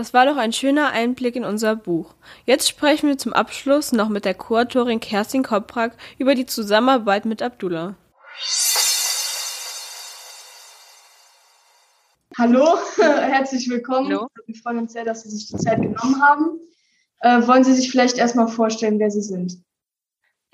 [0.00, 2.14] Das war doch ein schöner Einblick in unser Buch.
[2.46, 7.42] Jetzt sprechen wir zum Abschluss noch mit der Co-Autorin Kerstin Koprak über die Zusammenarbeit mit
[7.42, 7.96] Abdullah.
[12.38, 14.06] Hallo, herzlich willkommen.
[14.08, 14.28] Hallo.
[14.46, 16.58] Wir freuen uns sehr, dass Sie sich die Zeit genommen haben.
[17.20, 19.62] Äh, wollen Sie sich vielleicht erstmal vorstellen, wer Sie sind?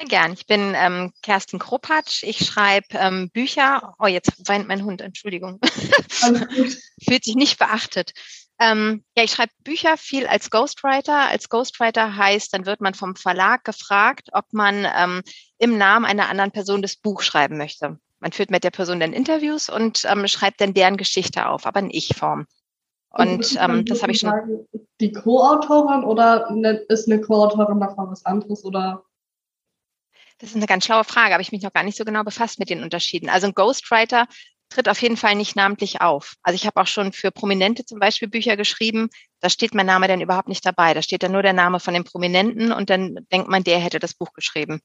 [0.01, 0.33] Sehr gern.
[0.33, 2.25] Ich bin ähm, Kerstin Kropatsch.
[2.25, 3.95] Ich schreibe ähm, Bücher.
[4.01, 5.61] Oh, jetzt weint mein Hund, Entschuldigung.
[7.09, 8.13] Fühlt sich nicht beachtet.
[8.59, 11.29] Ähm, ja, ich schreibe Bücher viel als Ghostwriter.
[11.29, 15.23] Als Ghostwriter heißt, dann wird man vom Verlag gefragt, ob man ähm,
[15.59, 17.99] im Namen einer anderen Person das Buch schreiben möchte.
[18.19, 21.81] Man führt mit der Person dann Interviews und ähm, schreibt dann deren Geschichte auf, aber
[21.81, 22.47] in Ich-Form.
[23.11, 24.31] Und ähm, das habe ich schon.
[24.31, 24.67] Sagen,
[25.01, 29.05] die Co-Autorin oder ne, ist eine Co-Autorin davon was anderes oder?
[30.39, 32.59] Das ist eine ganz schlaue Frage, habe ich mich noch gar nicht so genau befasst
[32.59, 33.31] mit den Unterschieden.
[33.31, 34.27] Also ein Ghostwriter
[34.69, 36.35] tritt auf jeden Fall nicht namentlich auf.
[36.43, 39.09] Also ich habe auch schon für Prominente zum Beispiel Bücher geschrieben,
[39.41, 40.95] da steht mein Name dann überhaupt nicht dabei.
[40.95, 43.99] Da steht dann nur der Name von dem Prominenten und dann denkt man, der hätte
[43.99, 44.81] das Buch geschrieben.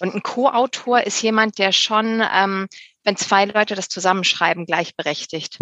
[0.00, 2.66] Und ein Co-Autor ist jemand, der schon, ähm,
[3.04, 5.58] wenn zwei Leute das zusammenschreiben, gleichberechtigt.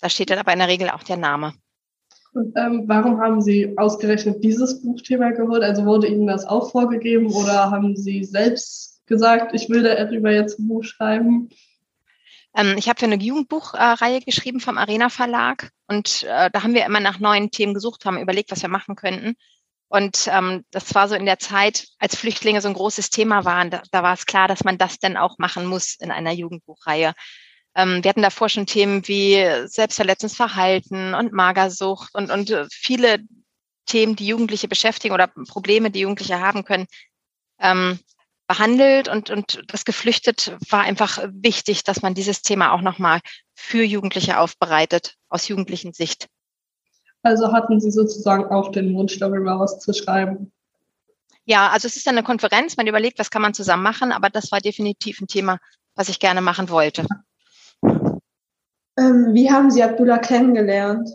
[0.00, 1.54] Da steht dann aber in der Regel auch der Name.
[2.32, 5.62] Und, ähm, warum haben Sie ausgerechnet dieses Buchthema geholt?
[5.62, 10.58] Also wurde Ihnen das auch vorgegeben oder haben Sie selbst gesagt, ich will darüber jetzt
[10.58, 11.48] ein Buch schreiben?
[12.54, 16.86] Ähm, ich habe für eine Jugendbuchreihe geschrieben vom Arena Verlag und äh, da haben wir
[16.86, 19.34] immer nach neuen Themen gesucht, haben überlegt, was wir machen könnten.
[19.88, 23.70] Und ähm, das war so in der Zeit, als Flüchtlinge so ein großes Thema waren,
[23.70, 27.14] da, da war es klar, dass man das dann auch machen muss in einer Jugendbuchreihe.
[27.76, 33.20] Ähm, wir hatten davor schon Themen wie Selbstverletzungsverhalten und Magersucht und, und äh, viele
[33.86, 36.86] Themen, die Jugendliche beschäftigen oder Probleme, die Jugendliche haben können,
[37.60, 37.98] ähm,
[38.46, 43.20] behandelt und, und das Geflüchtet war einfach wichtig, dass man dieses Thema auch nochmal
[43.54, 46.28] für Jugendliche aufbereitet, aus jugendlichen Sicht.
[47.22, 50.52] Also hatten Sie sozusagen auch den Wunsch, darüber was zu schreiben?
[51.46, 54.52] Ja, also es ist eine Konferenz, man überlegt, was kann man zusammen machen, aber das
[54.52, 55.58] war definitiv ein Thema,
[55.94, 57.06] was ich gerne machen wollte.
[58.96, 61.10] Ähm, wie haben Sie Abdullah kennengelernt?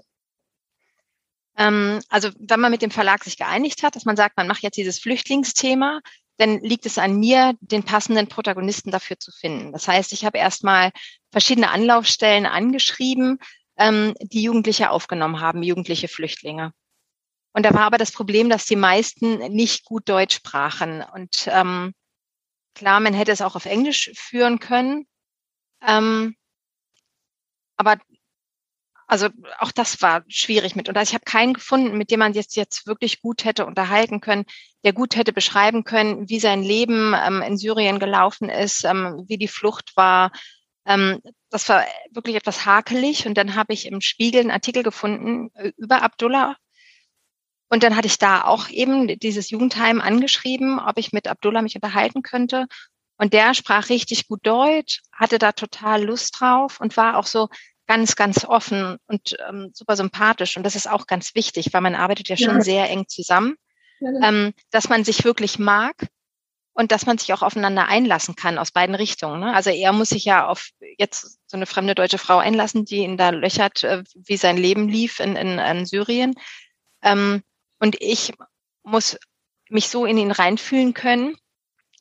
[1.57, 4.63] Ähm, also wenn man mit dem Verlag sich geeinigt hat, dass man sagt, man macht
[4.63, 5.99] jetzt dieses Flüchtlingsthema,
[6.39, 9.73] dann liegt es an mir, den passenden Protagonisten dafür zu finden.
[9.73, 10.91] Das heißt, ich habe erstmal
[11.31, 13.39] verschiedene Anlaufstellen angeschrieben,
[13.77, 16.71] ähm, die Jugendliche aufgenommen haben, jugendliche Flüchtlinge.
[17.51, 21.03] Und da war aber das Problem, dass die meisten nicht gut Deutsch sprachen.
[21.13, 21.93] Und ähm,
[22.73, 25.07] klar, man hätte es auch auf Englisch führen können.
[25.85, 26.35] Ähm,
[27.75, 27.97] aber
[29.09, 30.87] also auch das war schwierig mit.
[30.87, 34.21] Und also ich habe keinen gefunden, mit dem man jetzt jetzt wirklich gut hätte unterhalten
[34.21, 34.45] können,
[34.83, 39.39] der gut hätte beschreiben können, wie sein Leben ähm, in Syrien gelaufen ist, ähm, wie
[39.39, 40.31] die Flucht war.
[40.85, 43.25] Ähm, das war wirklich etwas hakelig.
[43.25, 46.55] Und dann habe ich im Spiegel einen Artikel gefunden äh, über Abdullah.
[47.67, 51.75] Und dann hatte ich da auch eben dieses Jugendheim angeschrieben, ob ich mit Abdullah mich
[51.75, 52.67] unterhalten könnte.
[53.17, 57.49] Und der sprach richtig gut Deutsch, hatte da total Lust drauf und war auch so
[57.89, 60.55] ganz, ganz offen und ähm, super sympathisch.
[60.55, 62.61] Und das ist auch ganz wichtig, weil man arbeitet ja schon ja.
[62.61, 63.55] sehr eng zusammen,
[63.99, 64.29] ja.
[64.29, 65.95] ähm, dass man sich wirklich mag
[66.73, 69.39] und dass man sich auch aufeinander einlassen kann aus beiden Richtungen.
[69.39, 69.55] Ne?
[69.55, 73.17] Also er muss sich ja auf jetzt so eine fremde deutsche Frau einlassen, die ihn
[73.17, 76.35] da löchert, äh, wie sein Leben lief in, in, in Syrien.
[77.01, 77.41] Ähm,
[77.79, 78.33] und ich
[78.83, 79.17] muss
[79.67, 81.35] mich so in ihn reinfühlen können,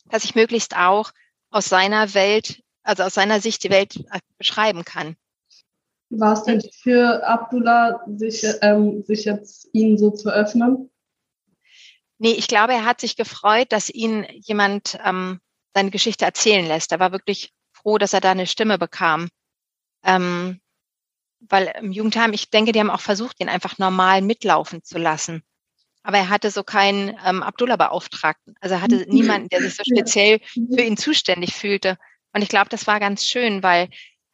[0.04, 1.12] dass ich möglichst auch
[1.48, 5.16] aus seiner Welt, also aus seiner Sicht die Welt äh, beschreiben kann.
[6.10, 10.90] War es denn für Abdullah, sich, ähm, sich jetzt ihnen so zu öffnen?
[12.18, 15.40] Nee, ich glaube, er hat sich gefreut, dass ihn jemand ähm,
[15.74, 16.92] seine Geschichte erzählen lässt.
[16.92, 19.28] Er war wirklich froh, dass er da eine Stimme bekam.
[20.02, 20.60] Ähm,
[21.40, 25.42] weil im Jugendheim, ich denke, die haben auch versucht, ihn einfach normal mitlaufen zu lassen.
[26.02, 28.54] Aber er hatte so keinen ähm, Abdullah-Beauftragten.
[28.60, 31.98] Also er hatte niemanden, der sich so speziell für ihn zuständig fühlte.
[32.32, 33.88] Und ich glaube, das war ganz schön, weil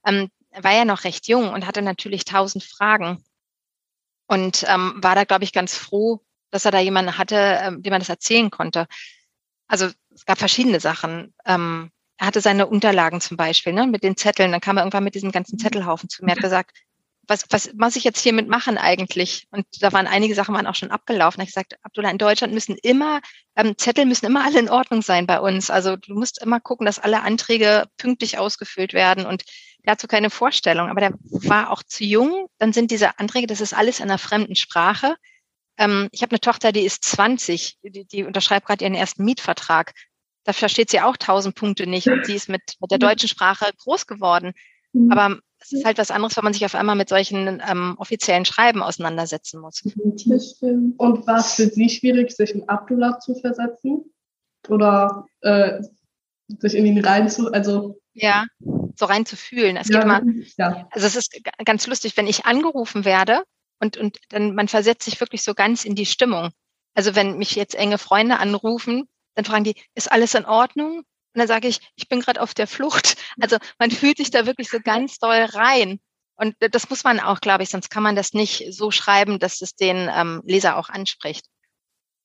[0.07, 3.25] ähm, war ja noch recht jung und hatte natürlich tausend Fragen
[4.27, 7.91] und ähm, war da, glaube ich, ganz froh, dass er da jemanden hatte, ähm, dem
[7.91, 8.87] man das erzählen konnte.
[9.67, 11.35] Also es gab verschiedene Sachen.
[11.45, 14.53] Ähm, er hatte seine Unterlagen zum Beispiel, ne, mit den Zetteln.
[14.53, 16.71] Dann kam er irgendwann mit diesem ganzen Zettelhaufen zu mir, hat gesagt,
[17.27, 19.47] was, was muss ich jetzt hiermit machen eigentlich?
[19.51, 21.41] Und da waren einige Sachen waren auch schon abgelaufen.
[21.43, 23.21] Ich gesagt, Abdullah, in Deutschland müssen immer,
[23.57, 25.71] ähm, Zettel müssen immer alle in Ordnung sein bei uns.
[25.71, 29.45] Also du musst immer gucken, dass alle Anträge pünktlich ausgefüllt werden und
[29.85, 30.89] dazu keine Vorstellung.
[30.89, 32.49] Aber der war auch zu jung.
[32.59, 35.17] Dann sind diese Anträge, das ist alles in einer fremden Sprache.
[35.77, 39.93] Ähm, ich habe eine Tochter, die ist 20, die, die unterschreibt gerade ihren ersten Mietvertrag.
[40.45, 43.71] Da versteht sie auch tausend Punkte nicht und sie ist mit, mit der deutschen Sprache
[43.79, 44.53] groß geworden.
[44.93, 45.11] Mhm.
[45.11, 48.45] Aber es ist halt was anderes, wenn man sich auf einmal mit solchen ähm, offiziellen
[48.45, 49.83] Schreiben auseinandersetzen muss.
[50.99, 54.05] Und war es für Sie schwierig, sich in Abdullah zu versetzen?
[54.69, 55.83] Oder äh,
[56.59, 58.45] sich in ihn rein zu, also ja,
[58.97, 59.77] so rein zu fühlen.
[59.77, 60.23] Es ja, geht immer,
[60.57, 60.89] ja.
[60.91, 63.45] also es ist ganz lustig, wenn ich angerufen werde
[63.81, 66.51] und, und dann man versetzt sich wirklich so ganz in die Stimmung.
[66.95, 70.99] Also wenn mich jetzt enge Freunde anrufen, dann fragen die, ist alles in Ordnung?
[70.99, 73.17] Und dann sage ich, ich bin gerade auf der Flucht.
[73.41, 75.99] Also man fühlt sich da wirklich so ganz doll rein.
[76.37, 79.61] Und das muss man auch, glaube ich, sonst kann man das nicht so schreiben, dass
[79.61, 81.47] es den ähm, Leser auch anspricht.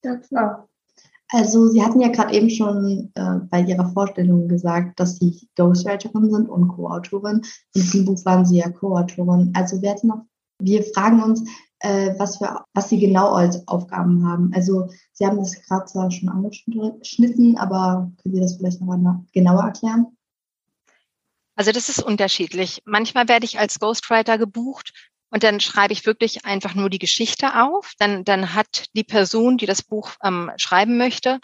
[0.04, 0.69] Ja, klar.
[1.32, 6.32] Also Sie hatten ja gerade eben schon äh, bei Ihrer Vorstellung gesagt, dass Sie Ghostwriterin
[6.32, 7.42] sind und Co-Autorin.
[7.76, 9.52] In diesem Buch waren Sie ja Co-Autorin.
[9.56, 10.26] Also wir, noch,
[10.60, 11.48] wir fragen uns,
[11.82, 14.52] äh, was, für, was Sie genau als Aufgaben haben.
[14.56, 19.24] Also Sie haben das gerade zwar schon angeschnitten, aber können Sie das vielleicht noch einmal
[19.32, 20.08] genauer erklären?
[21.56, 22.82] Also das ist unterschiedlich.
[22.86, 27.62] Manchmal werde ich als Ghostwriter gebucht und dann schreibe ich wirklich einfach nur die Geschichte
[27.62, 27.94] auf.
[28.00, 31.40] Dann, dann hat die Person, die das Buch ähm, schreiben möchte,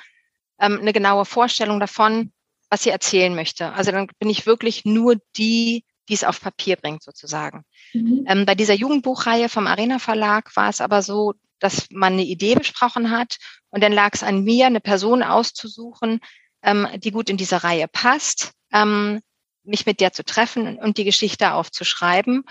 [0.60, 2.32] ähm, eine genaue Vorstellung davon,
[2.70, 3.74] was sie erzählen möchte.
[3.74, 7.64] Also dann bin ich wirklich nur die, die es auf Papier bringt, sozusagen.
[7.94, 8.26] Mhm.
[8.28, 12.56] Ähm, bei dieser Jugendbuchreihe vom Arena Verlag war es aber so, dass man eine Idee
[12.56, 13.38] besprochen hat
[13.70, 16.20] und dann lag es an mir, eine Person auszusuchen,
[16.64, 19.22] ähm, die gut in diese Reihe passt, ähm,
[19.64, 22.44] mich mit der zu treffen und die Geschichte aufzuschreiben.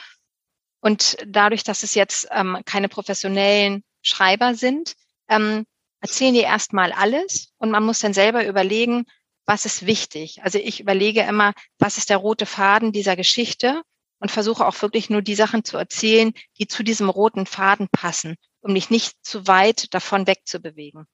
[0.85, 4.95] Und dadurch, dass es jetzt ähm, keine professionellen Schreiber sind,
[5.29, 5.65] ähm,
[6.01, 9.07] erzählen die erstmal alles und man muss dann selber überlegen,
[9.47, 10.43] was ist wichtig.
[10.43, 13.83] Also ich überlege immer, was ist der rote Faden dieser Geschichte
[14.19, 18.37] und versuche auch wirklich nur die Sachen zu erzählen, die zu diesem roten Faden passen
[18.65, 21.07] um dich nicht zu weit davon wegzubewegen.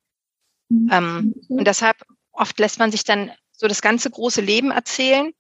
[0.69, 0.89] Mhm.
[0.91, 1.97] Ähm, und deshalb
[2.31, 5.33] oft lässt man sich dann so das ganze große Leben erzählen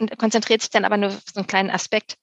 [0.00, 2.16] und konzentriert sich dann aber nur auf so einen kleinen Aspekt.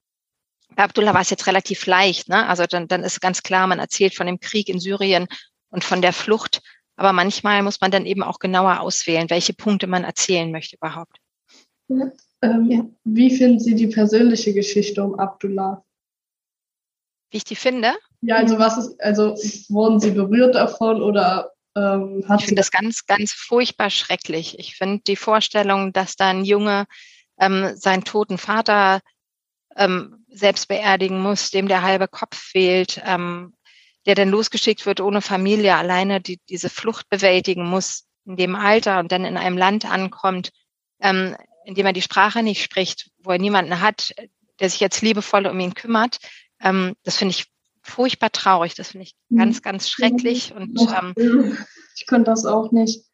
[0.75, 2.47] Bei Abdullah war es jetzt relativ leicht, ne?
[2.47, 5.27] Also dann, dann ist ganz klar, man erzählt von dem Krieg in Syrien
[5.69, 6.61] und von der Flucht.
[6.95, 11.17] Aber manchmal muss man dann eben auch genauer auswählen, welche Punkte man erzählen möchte überhaupt.
[11.87, 12.11] Ja.
[12.43, 12.85] Ähm, ja.
[13.03, 15.83] Wie finden Sie die persönliche Geschichte um Abdullah?
[17.29, 17.93] Wie ich die finde?
[18.21, 19.35] Ja, also was ist, also
[19.69, 24.59] wurden Sie berührt davon oder ähm, hat Ich finde das ganz, ganz furchtbar schrecklich.
[24.59, 26.85] Ich finde die Vorstellung, dass da ein Junge
[27.39, 29.01] ähm, seinen toten Vater
[29.75, 33.53] ähm, selbst beerdigen muss, dem der halbe Kopf fehlt, ähm,
[34.05, 38.99] der dann losgeschickt wird ohne Familie, alleine die, diese Flucht bewältigen muss in dem Alter
[38.99, 40.51] und dann in einem Land ankommt,
[40.99, 44.13] ähm, in dem er die Sprache nicht spricht, wo er niemanden hat,
[44.59, 46.17] der sich jetzt liebevoll um ihn kümmert.
[46.59, 47.47] Ähm, das finde ich
[47.81, 48.75] furchtbar traurig.
[48.75, 49.37] Das finde ich mhm.
[49.37, 50.53] ganz, ganz schrecklich.
[50.53, 51.57] Und ähm,
[51.95, 53.05] ich könnte das auch nicht.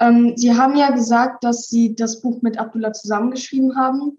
[0.00, 4.18] Ähm, Sie haben ja gesagt, dass Sie das Buch mit Abdullah zusammengeschrieben haben.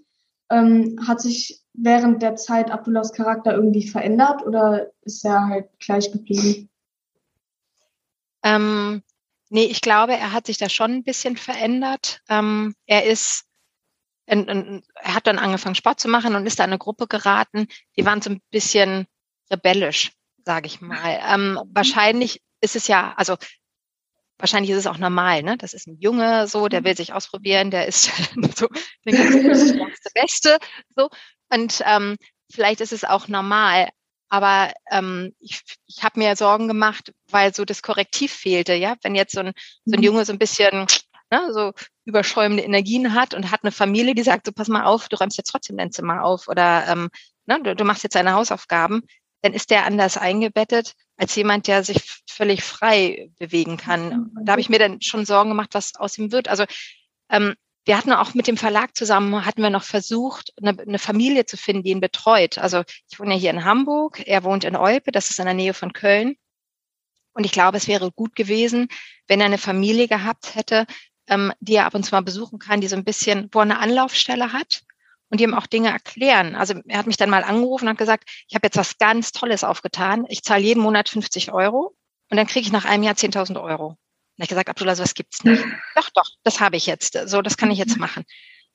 [0.49, 6.12] Ähm, hat sich während der Zeit Abdullahs Charakter irgendwie verändert oder ist er halt gleich
[6.12, 6.69] geblieben?
[8.43, 9.03] Ähm,
[9.49, 12.21] nee, ich glaube, er hat sich da schon ein bisschen verändert.
[12.29, 13.45] Ähm, er ist,
[14.25, 17.67] er hat dann angefangen Sport zu machen und ist da in eine Gruppe geraten.
[17.95, 19.05] Die waren so ein bisschen
[19.51, 20.12] rebellisch,
[20.45, 21.19] sage ich mal.
[21.29, 23.38] Ähm, wahrscheinlich ist es ja, also
[24.39, 25.58] wahrscheinlich ist es auch normal, ne?
[25.58, 28.12] Das ist ein Junge, so, der will sich ausprobieren, der ist
[28.56, 28.67] so
[29.06, 29.78] der ganze
[30.13, 30.58] Beste,
[30.95, 31.10] so.
[31.50, 32.17] Und ähm,
[32.52, 33.89] vielleicht ist es auch normal,
[34.30, 38.95] aber ähm, ich, ich habe mir Sorgen gemacht, weil so das Korrektiv fehlte, ja.
[39.02, 39.54] Wenn jetzt so ein,
[39.86, 40.06] so ein mhm.
[40.06, 40.88] Junge so ein bisschen
[41.32, 41.73] ne, so
[42.06, 45.38] überschäumende Energien hat und hat eine Familie, die sagt, so pass mal auf, du räumst
[45.38, 47.10] jetzt trotzdem dein Zimmer auf oder ähm,
[47.45, 49.02] ne, du, du machst jetzt deine Hausaufgaben,
[49.41, 54.32] dann ist der anders eingebettet als jemand, der sich völlig frei bewegen kann.
[54.43, 56.47] Da habe ich mir dann schon Sorgen gemacht, was aus ihm wird.
[56.47, 56.65] Also
[57.30, 61.45] ähm, wir hatten auch mit dem Verlag zusammen, hatten wir noch versucht, eine, eine, Familie
[61.45, 62.58] zu finden, die ihn betreut.
[62.58, 65.54] Also ich wohne ja hier in Hamburg, er wohnt in Olpe, das ist in der
[65.54, 66.36] Nähe von Köln.
[67.34, 68.89] Und ich glaube, es wäre gut gewesen,
[69.28, 70.86] wenn er eine Familie gehabt hätte,
[71.28, 73.63] ähm, die er ab und zu mal besuchen kann, die so ein bisschen, wo er
[73.63, 74.84] eine Anlaufstelle hat
[75.29, 76.55] und ihm auch Dinge erklären.
[76.55, 79.31] Also er hat mich dann mal angerufen und hat gesagt, ich habe jetzt was ganz
[79.31, 80.25] Tolles aufgetan.
[80.29, 81.95] Ich zahle jeden Monat 50 Euro
[82.29, 83.87] und dann kriege ich nach einem Jahr 10.000 Euro.
[83.87, 85.63] Und ich gesagt, Abdullah, sowas gibt's nicht.
[85.95, 87.17] doch, doch, das habe ich jetzt.
[87.27, 88.23] So, das kann ich jetzt machen.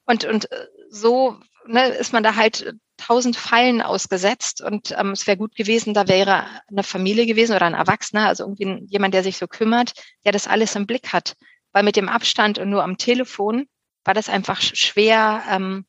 [0.04, 5.26] Und, und äh, so ne, ist man da halt tausend Fallen ausgesetzt und ähm, es
[5.26, 9.22] wäre gut gewesen, da wäre eine Familie gewesen oder ein Erwachsener, also irgendwie jemand, der
[9.22, 9.92] sich so kümmert,
[10.24, 11.34] der das alles im Blick hat.
[11.72, 13.66] Weil mit dem Abstand und nur am Telefon
[14.04, 15.86] war das einfach schwer, ähm,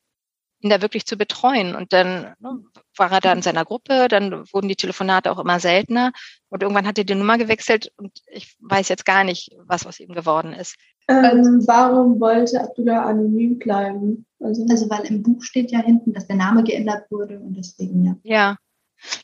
[0.63, 1.75] ihn da wirklich zu betreuen.
[1.75, 2.63] Und dann ne,
[2.97, 6.11] war er da in seiner Gruppe, dann wurden die Telefonate auch immer seltener
[6.49, 9.99] und irgendwann hat er die Nummer gewechselt und ich weiß jetzt gar nicht, was aus
[9.99, 10.75] ihm geworden ist.
[11.07, 14.25] Ähm, warum wollte Abdullah anonym bleiben?
[14.39, 18.05] Also, also weil im Buch steht ja hinten, dass der Name geändert wurde und deswegen
[18.05, 18.15] ja.
[18.23, 18.57] Ja,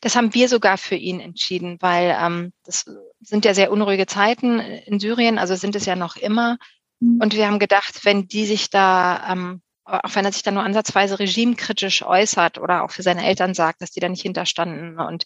[0.02, 2.86] das haben wir sogar für ihn entschieden, weil ähm, das
[3.22, 6.58] sind ja sehr unruhige Zeiten in Syrien, also sind es ja noch immer.
[7.00, 7.22] Mhm.
[7.22, 10.64] Und wir haben gedacht, wenn die sich da ähm, auch wenn er sich dann nur
[10.64, 15.00] ansatzweise regimekritisch äußert oder auch für seine Eltern sagt, dass die da nicht hinterstanden.
[15.00, 15.26] Und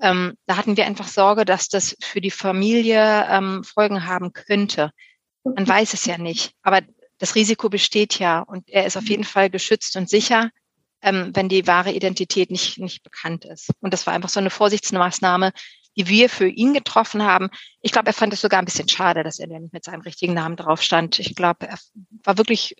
[0.00, 4.90] ähm, da hatten wir einfach Sorge, dass das für die Familie ähm, Folgen haben könnte.
[5.44, 6.80] Man weiß es ja nicht, aber
[7.18, 10.50] das Risiko besteht ja und er ist auf jeden Fall geschützt und sicher,
[11.02, 13.70] ähm, wenn die wahre Identität nicht, nicht bekannt ist.
[13.80, 15.52] Und das war einfach so eine Vorsichtsmaßnahme,
[15.96, 17.50] die wir für ihn getroffen haben.
[17.80, 20.34] Ich glaube, er fand es sogar ein bisschen schade, dass er nicht mit seinem richtigen
[20.34, 21.18] Namen drauf stand.
[21.18, 21.78] Ich glaube, er
[22.24, 22.76] war wirklich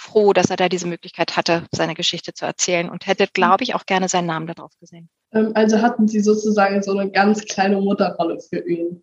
[0.00, 3.74] froh, dass er da diese Möglichkeit hatte, seine Geschichte zu erzählen und hätte, glaube ich,
[3.74, 5.08] auch gerne seinen Namen darauf gesehen.
[5.32, 9.02] Ähm, also hatten Sie sozusagen so eine ganz kleine Mutterrolle für ihn.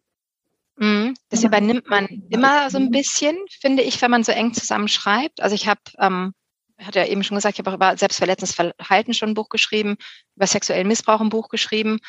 [0.78, 1.14] Mhm.
[1.30, 5.42] Das übernimmt man immer so ein bisschen, finde ich, wenn man so eng zusammenschreibt.
[5.42, 6.34] Also ich habe, ähm,
[6.80, 9.98] hatte ja eben schon gesagt, ich habe auch über selbstverletzendes Verhalten schon ein Buch geschrieben,
[10.36, 12.00] über sexuellen Missbrauch ein Buch geschrieben.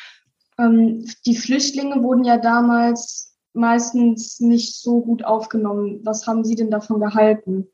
[0.59, 6.01] Ähm, die Flüchtlinge wurden ja damals meistens nicht so gut aufgenommen.
[6.03, 7.67] Was haben Sie denn davon gehalten?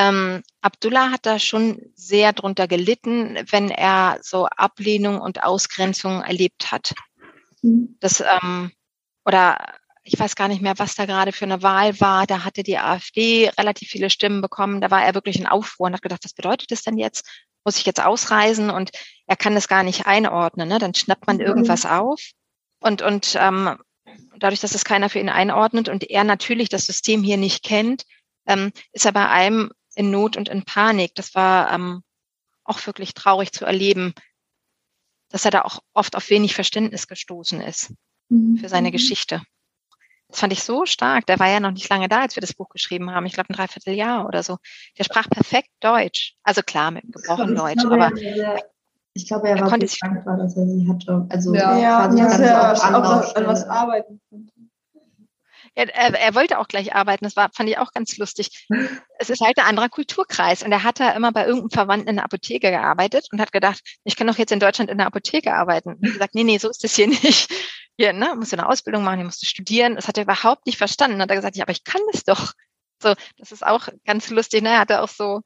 [0.00, 6.72] Ähm, Abdullah hat da schon sehr drunter gelitten, wenn er so Ablehnung und Ausgrenzung erlebt
[6.72, 6.94] hat.
[7.60, 7.98] Mhm.
[8.00, 8.72] Das, ähm,
[9.26, 9.58] oder
[10.02, 12.26] ich weiß gar nicht mehr, was da gerade für eine Wahl war.
[12.26, 14.80] Da hatte die AfD relativ viele Stimmen bekommen.
[14.80, 17.28] Da war er wirklich in Aufruhr und hat gedacht, was bedeutet das denn jetzt?
[17.66, 18.70] Muss ich jetzt ausreisen?
[18.70, 18.92] Und
[19.26, 20.70] er kann das gar nicht einordnen.
[20.70, 20.78] Ne?
[20.78, 21.42] Dann schnappt man mhm.
[21.42, 22.22] irgendwas auf.
[22.80, 23.76] Und, und ähm,
[24.38, 28.06] dadurch, dass es keiner für ihn einordnet und er natürlich das System hier nicht kennt,
[28.46, 29.70] ähm, ist er bei allem
[30.00, 31.14] in Not und in Panik.
[31.14, 32.02] Das war ähm,
[32.64, 34.14] auch wirklich traurig zu erleben.
[35.32, 37.94] dass er da auch oft auf wenig Verständnis gestoßen ist
[38.30, 38.56] mhm.
[38.56, 39.42] für seine Geschichte.
[40.28, 41.26] Das fand ich so stark.
[41.26, 43.26] Der war ja noch nicht lange da, als wir das Buch geschrieben haben.
[43.26, 44.58] Ich glaube ein Dreivierteljahr oder so.
[44.98, 46.34] Der sprach perfekt Deutsch.
[46.42, 48.10] Also klar, mit gebrochenem Deutsch, aber
[49.12, 51.26] ich glaube, er, er war konnte sich dankbar, dass er sie hatte.
[51.28, 54.52] Also ja, ja quasi dass er auch an was arbeiten konnte.
[55.80, 57.24] Ja, er, er, wollte auch gleich arbeiten.
[57.24, 58.66] Das war, fand ich auch ganz lustig.
[59.18, 60.62] Es ist halt ein anderer Kulturkreis.
[60.62, 63.80] Und er hat da immer bei irgendeinem Verwandten in der Apotheke gearbeitet und hat gedacht,
[64.04, 65.94] ich kann doch jetzt in Deutschland in der Apotheke arbeiten.
[65.94, 67.50] Und gesagt, nee, nee, so ist das hier nicht.
[67.96, 69.96] Hier, ne, musst du eine Ausbildung machen, hier musst du studieren.
[69.96, 71.18] Das hat er überhaupt nicht verstanden.
[71.18, 72.52] Dann hat er gesagt, ja, aber ich kann das doch.
[73.02, 74.62] So, das ist auch ganz lustig.
[74.62, 74.68] Ne?
[74.68, 75.40] Er hat auch so,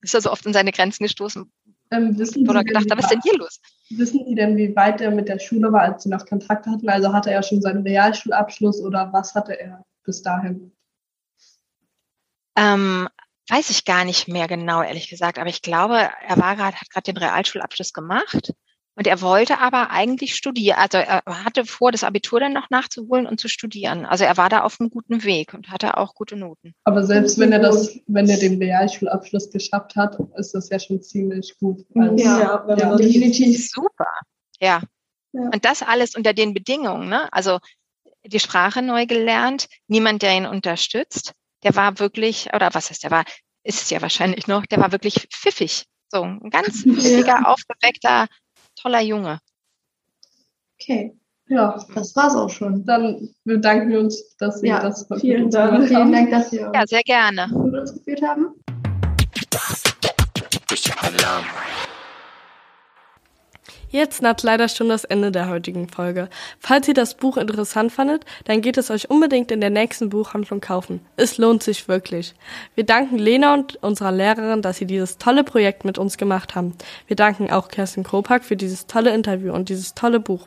[0.00, 1.52] ist er so oft in seine Grenzen gestoßen,
[1.90, 3.60] ähm, wissen Oder gedacht, was ist denn hier los?
[3.90, 6.88] Wissen Sie denn, wie weit er mit der Schule war, als Sie noch Kontakt hatten?
[6.88, 10.72] Also hatte er schon seinen Realschulabschluss oder was hatte er bis dahin?
[12.56, 13.08] Ähm,
[13.48, 15.38] weiß ich gar nicht mehr genau, ehrlich gesagt.
[15.38, 18.52] Aber ich glaube, er war gerade, hat gerade den Realschulabschluss gemacht
[18.96, 20.76] und er wollte aber eigentlich studieren.
[20.78, 24.04] Also er hatte vor, das Abitur dann noch nachzuholen und zu studieren.
[24.04, 26.74] Also er war da auf einem guten Weg und hatte auch gute Noten.
[26.84, 31.00] Aber selbst wenn er das, wenn er den Realschulabschluss geschafft hat, ist das ja schon
[31.02, 31.84] ziemlich gut.
[31.94, 33.70] Also, ja, ja, definitiv.
[33.70, 34.10] Super.
[34.60, 34.82] Ja.
[35.32, 35.40] ja.
[35.52, 37.32] Und das alles unter den Bedingungen, ne?
[37.32, 37.58] Also
[38.24, 41.32] die Sprache neu gelernt, niemand, der ihn unterstützt.
[41.62, 43.24] Der war wirklich, oder was heißt der war,
[43.62, 45.84] ist es ja wahrscheinlich noch, der war wirklich pfiffig.
[46.08, 48.26] So ein ganz pfiffiger, aufgeweckter,
[48.80, 49.40] toller Junge.
[50.80, 51.14] Okay.
[51.48, 52.84] Ja, das war's auch schon.
[52.84, 55.88] Dann bedanken wir uns, dass Sie ja, das vielen Dank.
[55.88, 57.48] Vielen Dank, dass Sie ja, sehr gerne.
[57.48, 58.54] mit uns geführt haben.
[63.92, 66.28] Jetzt naht leider schon das Ende der heutigen Folge.
[66.60, 70.60] Falls ihr das Buch interessant fandet, dann geht es euch unbedingt in der nächsten Buchhandlung
[70.60, 71.00] kaufen.
[71.16, 72.34] Es lohnt sich wirklich.
[72.76, 76.74] Wir danken Lena und unserer Lehrerin, dass sie dieses tolle Projekt mit uns gemacht haben.
[77.08, 80.46] Wir danken auch Kerstin Kropak für dieses tolle Interview und dieses tolle Buch.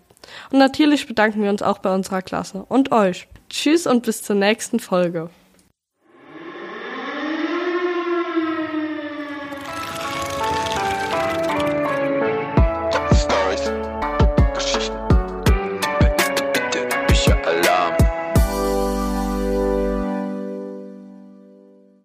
[0.50, 3.28] Und natürlich bedanken wir uns auch bei unserer Klasse und euch.
[3.50, 5.30] Tschüss und bis zur nächsten Folge.